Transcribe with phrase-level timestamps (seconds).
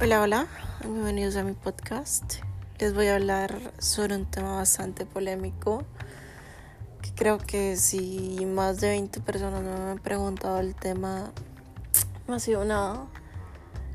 [0.00, 0.46] Hola, hola,
[0.82, 2.34] bienvenidos a mi podcast.
[2.78, 5.82] Les voy a hablar sobre un tema bastante polémico
[7.02, 11.32] que creo que si más de 20 personas me han preguntado el tema,
[12.28, 13.08] no ha sido nada.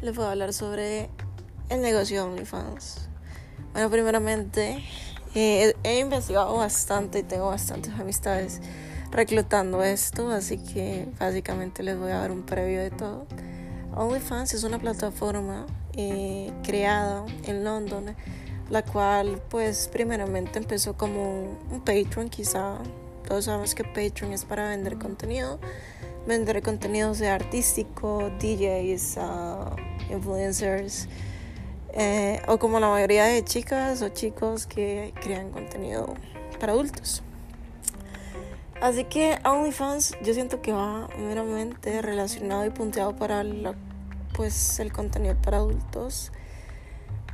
[0.02, 1.10] Les voy a hablar sobre
[1.70, 3.08] el negocio de OnlyFans.
[3.72, 4.84] Bueno, primeramente,
[5.36, 8.60] eh, he investigado bastante y tengo bastantes amistades
[9.10, 13.26] reclutando esto, así que básicamente les voy a dar un previo de todo.
[13.96, 15.66] OnlyFans es una plataforma
[15.96, 18.16] eh, creada en London,
[18.70, 22.78] la cual pues primeramente empezó como un Patreon quizá.
[23.28, 25.60] Todos sabemos que Patreon es para vender contenido,
[26.28, 31.08] vender contenido sea artístico, DJs, uh, influencers,
[31.94, 36.16] eh, o como la mayoría de chicas o chicos que crean contenido
[36.60, 37.22] para adultos.
[38.82, 43.76] Así que OnlyFans yo siento que va meramente relacionado y punteado para la
[44.34, 46.32] pues el contenido para adultos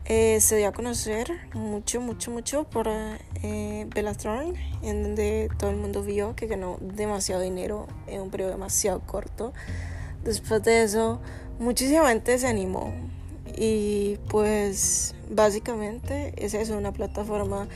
[0.06, 5.76] eh, se dio a conocer mucho, mucho, mucho por eh, Bellatron, en donde todo el
[5.76, 9.54] mundo vio que ganó demasiado dinero en un periodo demasiado corto.
[10.24, 11.20] Después de eso,
[11.60, 12.92] muchísima gente se animó.
[13.56, 17.68] Y pues básicamente es una plataforma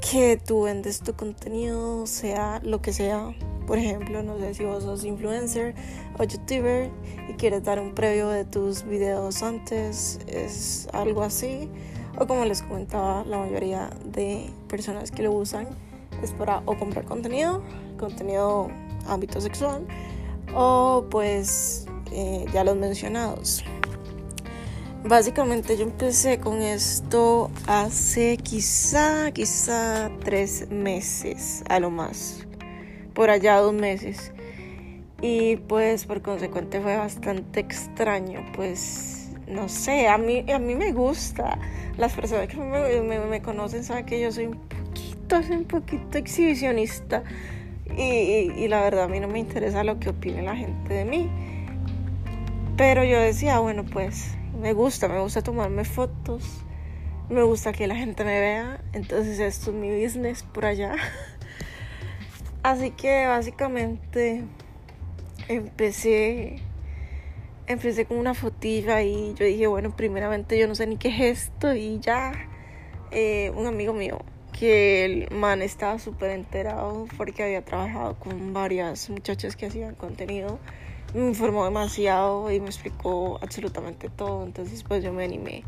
[0.00, 3.34] que tú vendes tu contenido, sea lo que sea,
[3.66, 5.74] por ejemplo, no sé si vos sos influencer
[6.18, 6.90] o youtuber
[7.28, 11.68] y quieres dar un previo de tus videos antes, es algo así.
[12.18, 15.68] O como les comentaba, la mayoría de personas que lo usan
[16.22, 17.62] es para o comprar contenido,
[17.98, 18.68] contenido
[19.06, 19.86] ámbito sexual,
[20.54, 23.64] o pues eh, ya los mencionados.
[25.04, 32.44] Básicamente yo empecé con esto hace quizá, quizá tres meses a lo más
[33.20, 34.32] por allá dos meses.
[35.20, 40.92] Y pues por consecuente fue bastante extraño, pues no sé, a mí, a mí me
[40.92, 41.58] gusta.
[41.98, 47.22] Las personas que me, conocen saben que yo soy un poquito, soy un poquito exhibicionista.
[47.94, 51.04] Y, y, la verdad a mí no me interesa lo que opine la gente de
[51.04, 51.28] mí.
[52.78, 56.62] Pero yo decía, bueno, pues me gusta, me gusta tomarme fotos,
[57.28, 60.94] me gusta que la gente me vea, entonces esto es mi business por allá.
[62.62, 64.44] Así que básicamente
[65.48, 66.60] empecé
[67.66, 71.44] empecé con una fotilla y yo dije, bueno, primeramente yo no sé ni qué es
[71.44, 72.32] esto y ya
[73.12, 74.18] eh, un amigo mío
[74.58, 80.58] que el man estaba súper enterado porque había trabajado con varias muchachas que hacían contenido,
[81.14, 85.62] me informó demasiado y me explicó absolutamente todo, entonces pues yo me animé.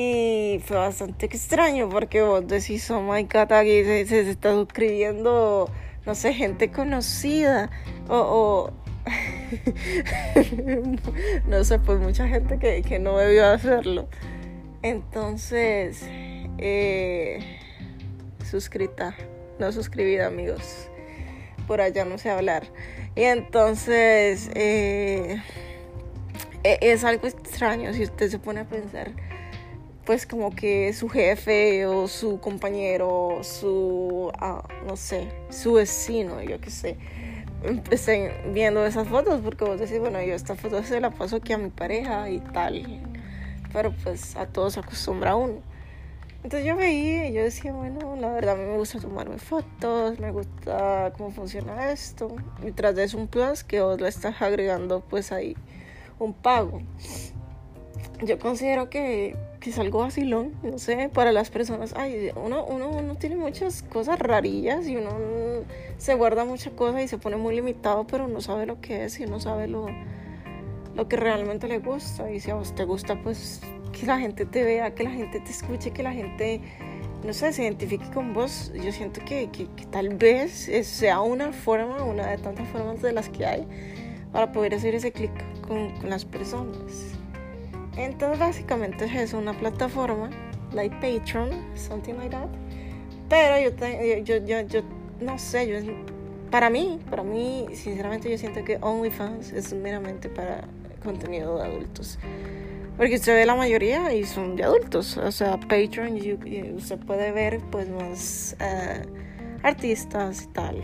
[0.00, 5.68] Y fue bastante extraño porque vos decís, oh my god, aquí se, está suscribiendo,
[6.06, 7.68] no sé, gente conocida.
[8.08, 8.70] O,
[11.48, 14.08] no sé, pues mucha gente que, que no debió hacerlo.
[14.82, 16.04] Entonces,
[16.58, 17.58] eh,
[18.48, 19.16] suscrita,
[19.58, 20.88] no suscribida, amigos.
[21.66, 22.68] Por allá no sé hablar.
[23.16, 25.42] Y entonces, eh,
[26.62, 29.10] e, es algo extraño si usted se pone a pensar
[30.08, 36.58] pues como que su jefe o su compañero, su, ah, no sé, su vecino, yo
[36.62, 36.96] qué sé,
[37.62, 41.52] empecé viendo esas fotos porque vos decís, bueno, yo esta foto se la paso aquí
[41.52, 43.02] a mi pareja y tal,
[43.70, 45.60] pero pues a todos se acostumbra uno.
[46.42, 50.18] Entonces yo veía y yo decía, bueno, la verdad a mí me gusta tomarme fotos,
[50.20, 52.34] me gusta cómo funciona esto.
[52.66, 55.54] Y tras de eso un plus que vos le estás agregando pues ahí
[56.18, 56.80] un pago
[58.22, 61.94] yo considero que, que, es algo vacilón, no sé, para las personas.
[61.96, 65.12] Ay, uno, uno, uno tiene muchas cosas rarillas y uno
[65.98, 69.18] se guarda muchas cosas y se pone muy limitado, pero no sabe lo que es
[69.20, 69.86] y no sabe lo,
[70.94, 72.30] lo que realmente le gusta.
[72.30, 73.60] Y si a vos te gusta, pues
[73.92, 76.60] que la gente te vea, que la gente te escuche, que la gente,
[77.24, 78.72] no sé, se identifique con vos.
[78.74, 83.28] Yo siento que, que, tal vez sea una forma, una de tantas formas de las
[83.28, 83.66] que hay,
[84.32, 85.32] para poder hacer ese clic
[85.62, 87.17] con, con las personas.
[87.98, 90.30] Entonces básicamente es una plataforma,
[90.72, 92.48] like Patreon, something like that.
[93.28, 94.80] Pero yo, yo, yo, yo,
[95.20, 95.92] no sé, yo,
[96.48, 100.62] para mí, para mí, sinceramente yo siento que OnlyFans es meramente para
[101.02, 102.20] contenido de adultos.
[102.96, 105.16] Porque usted ve la mayoría y son de adultos.
[105.16, 106.16] O sea, Patreon,
[106.76, 109.02] usted puede ver pues más eh,
[109.64, 110.82] artistas y tal.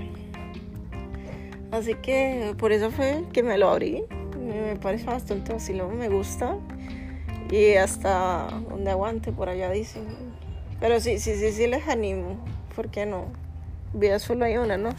[1.70, 4.02] Así que por eso fue que me lo abrí.
[4.38, 6.56] Me parece bastante vacilón, me gusta
[7.54, 10.02] y hasta donde aguante por allá dicen.
[10.80, 12.36] Pero sí, sí, sí, sí les animo,
[12.74, 13.26] ¿por qué no?
[13.92, 14.90] Vida solo hay una, ¿no?